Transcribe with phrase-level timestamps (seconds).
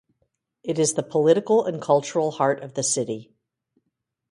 [0.63, 3.29] It is the political and cultural heart of the city.